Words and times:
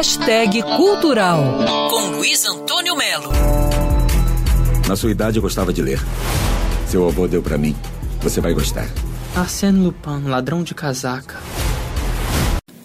Hashtag 0.00 0.62
Cultural 0.62 1.58
com 1.90 2.16
Luiz 2.16 2.46
Antônio 2.46 2.96
Melo. 2.96 3.30
Na 4.88 4.96
sua 4.96 5.10
idade 5.10 5.36
eu 5.36 5.42
gostava 5.42 5.74
de 5.74 5.82
ler. 5.82 6.00
Seu 6.88 7.06
avô 7.06 7.28
deu 7.28 7.42
para 7.42 7.58
mim. 7.58 7.76
Você 8.22 8.40
vai 8.40 8.54
gostar. 8.54 8.88
Arsène 9.36 9.78
Lupin, 9.78 10.22
ladrão 10.24 10.62
de 10.62 10.74
casaca. 10.74 11.36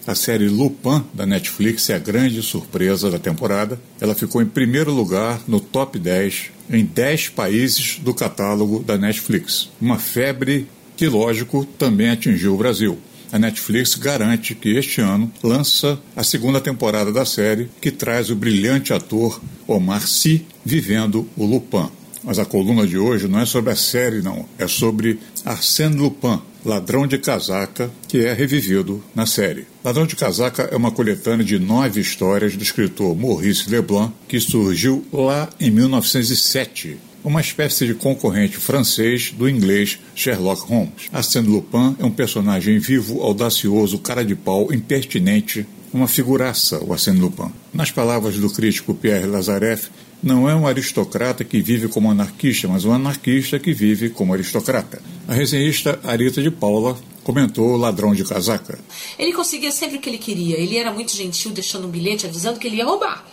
A 0.06 0.14
série 0.14 0.46
Lupin 0.46 1.02
da 1.14 1.24
Netflix 1.24 1.88
é 1.88 1.94
a 1.94 1.98
grande 1.98 2.42
surpresa 2.42 3.10
da 3.10 3.18
temporada. 3.18 3.80
Ela 3.98 4.14
ficou 4.14 4.42
em 4.42 4.46
primeiro 4.46 4.92
lugar 4.92 5.40
no 5.48 5.58
top 5.58 5.98
10 5.98 6.50
em 6.68 6.84
10 6.84 7.30
países 7.30 7.98
do 7.98 8.12
catálogo 8.12 8.80
da 8.80 8.98
Netflix. 8.98 9.70
Uma 9.80 9.98
febre 9.98 10.68
que, 10.98 11.08
lógico, 11.08 11.64
também 11.64 12.10
atingiu 12.10 12.52
o 12.52 12.58
Brasil. 12.58 12.98
A 13.32 13.38
Netflix 13.38 13.94
garante 13.94 14.54
que 14.54 14.76
este 14.76 15.00
ano 15.00 15.30
lança 15.42 15.98
a 16.14 16.22
segunda 16.22 16.60
temporada 16.60 17.12
da 17.12 17.24
série, 17.24 17.68
que 17.80 17.90
traz 17.90 18.30
o 18.30 18.36
brilhante 18.36 18.92
ator 18.92 19.40
Omar 19.66 20.06
Sy 20.06 20.46
vivendo 20.64 21.28
o 21.36 21.44
Lupin. 21.44 21.90
Mas 22.22 22.38
a 22.38 22.44
coluna 22.44 22.86
de 22.86 22.98
hoje 22.98 23.28
não 23.28 23.38
é 23.38 23.46
sobre 23.46 23.70
a 23.70 23.76
série, 23.76 24.20
não. 24.20 24.46
É 24.58 24.66
sobre 24.66 25.20
Arsène 25.44 25.96
Lupin, 25.96 26.40
ladrão 26.64 27.06
de 27.06 27.18
casaca, 27.18 27.88
que 28.08 28.18
é 28.18 28.32
revivido 28.32 29.02
na 29.14 29.26
série. 29.26 29.66
Ladrão 29.84 30.04
de 30.04 30.16
Casaca 30.16 30.68
é 30.72 30.76
uma 30.76 30.90
coletânea 30.90 31.44
de 31.44 31.58
nove 31.58 32.00
histórias 32.00 32.56
do 32.56 32.62
escritor 32.64 33.16
Maurice 33.16 33.70
Leblanc, 33.70 34.12
que 34.26 34.40
surgiu 34.40 35.06
lá 35.12 35.48
em 35.60 35.70
1907 35.70 36.98
uma 37.26 37.40
espécie 37.40 37.84
de 37.88 37.94
concorrente 37.94 38.56
francês 38.56 39.32
do 39.32 39.48
inglês 39.48 39.98
Sherlock 40.14 40.62
Holmes. 40.62 41.08
Arsène 41.12 41.48
Lupin 41.48 41.96
é 41.98 42.04
um 42.04 42.10
personagem 42.10 42.78
vivo, 42.78 43.20
audacioso, 43.20 43.98
cara 43.98 44.24
de 44.24 44.36
pau, 44.36 44.72
impertinente, 44.72 45.66
uma 45.92 46.06
figuraça, 46.06 46.78
o 46.84 46.92
Arsène 46.92 47.18
Lupin. 47.18 47.50
Nas 47.74 47.90
palavras 47.90 48.36
do 48.36 48.48
crítico 48.48 48.94
Pierre 48.94 49.26
Lazareff, 49.26 49.90
não 50.22 50.48
é 50.48 50.54
um 50.54 50.68
aristocrata 50.68 51.42
que 51.42 51.60
vive 51.60 51.88
como 51.88 52.08
anarquista, 52.08 52.68
mas 52.68 52.84
um 52.84 52.92
anarquista 52.92 53.58
que 53.58 53.72
vive 53.72 54.08
como 54.08 54.32
aristocrata. 54.32 55.02
A 55.26 55.34
resenhista 55.34 55.98
Arita 56.04 56.40
de 56.40 56.50
Paula 56.52 56.96
comentou 57.24 57.70
o 57.70 57.76
ladrão 57.76 58.14
de 58.14 58.24
casaca. 58.24 58.78
Ele 59.18 59.32
conseguia 59.32 59.72
sempre 59.72 59.96
o 59.96 60.00
que 60.00 60.08
ele 60.08 60.18
queria. 60.18 60.56
Ele 60.60 60.76
era 60.76 60.92
muito 60.92 61.12
gentil, 61.12 61.50
deixando 61.50 61.88
um 61.88 61.90
bilhete 61.90 62.24
avisando 62.24 62.60
que 62.60 62.68
ele 62.68 62.76
ia 62.76 62.84
roubar. 62.84 63.26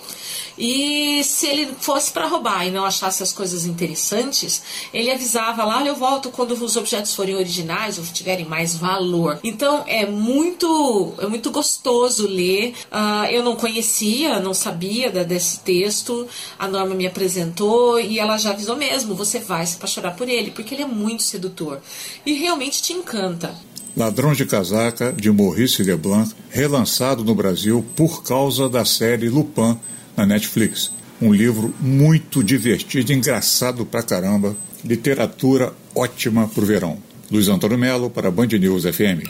E 0.57 1.23
se 1.23 1.47
ele 1.47 1.69
fosse 1.79 2.11
para 2.11 2.27
roubar 2.27 2.65
e 2.67 2.71
não 2.71 2.85
achasse 2.85 3.23
as 3.23 3.31
coisas 3.31 3.65
interessantes, 3.65 4.61
ele 4.93 5.11
avisava 5.11 5.63
lá: 5.63 5.85
eu 5.85 5.95
volto 5.95 6.29
quando 6.29 6.51
os 6.51 6.75
objetos 6.75 7.13
forem 7.13 7.35
originais 7.35 7.97
ou 7.97 8.03
tiverem 8.05 8.45
mais 8.45 8.75
valor. 8.75 9.39
Então 9.43 9.83
é 9.87 10.05
muito, 10.05 11.13
é 11.19 11.27
muito 11.27 11.51
gostoso 11.51 12.27
ler. 12.27 12.73
Uh, 12.91 13.25
eu 13.31 13.43
não 13.43 13.55
conhecia, 13.55 14.39
não 14.39 14.53
sabia 14.53 15.11
da, 15.11 15.23
desse 15.23 15.59
texto. 15.59 16.27
A 16.57 16.67
Norma 16.67 16.95
me 16.95 17.07
apresentou 17.07 17.99
e 17.99 18.19
ela 18.19 18.37
já 18.37 18.51
avisou 18.51 18.75
mesmo: 18.75 19.15
você 19.15 19.39
vai 19.39 19.65
se 19.65 19.75
apaixonar 19.75 20.15
por 20.15 20.29
ele, 20.29 20.51
porque 20.51 20.75
ele 20.75 20.83
é 20.83 20.87
muito 20.87 21.23
sedutor 21.23 21.81
e 22.25 22.33
realmente 22.33 22.81
te 22.81 22.93
encanta. 22.93 23.53
Ladrão 23.95 24.33
de 24.33 24.43
Casaca, 24.45 25.13
de 25.13 25.31
Maurice 25.31 25.83
Leblanc, 25.83 26.33
relançado 26.49 27.23
no 27.23 27.35
Brasil 27.35 27.85
por 27.95 28.23
causa 28.23 28.67
da 28.67 28.83
série 28.83 29.29
Lupin 29.29 29.77
na 30.15 30.25
Netflix. 30.25 30.91
Um 31.21 31.33
livro 31.33 31.73
muito 31.79 32.43
divertido, 32.43 33.13
engraçado 33.13 33.85
pra 33.85 34.03
caramba, 34.03 34.55
literatura 34.83 35.71
ótima 35.95 36.47
pro 36.47 36.65
verão. 36.65 36.97
Luiz 37.31 37.47
Antônio 37.47 37.77
Melo 37.77 38.09
para 38.09 38.29
Band 38.29 38.47
News 38.47 38.83
FM. 38.83 39.23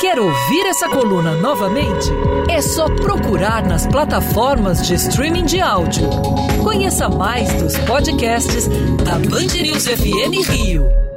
Quer 0.00 0.18
ouvir 0.18 0.66
essa 0.66 0.88
coluna 0.88 1.36
novamente? 1.36 2.08
É 2.48 2.62
só 2.62 2.86
procurar 2.86 3.62
nas 3.66 3.86
plataformas 3.86 4.86
de 4.86 4.94
streaming 4.94 5.44
de 5.44 5.60
áudio. 5.60 6.08
Conheça 6.64 7.08
mais 7.08 7.52
dos 7.62 7.76
podcasts 7.80 8.66
da 9.04 9.18
Band 9.18 9.60
News 9.60 9.86
FM 9.86 10.48
Rio. 10.48 11.09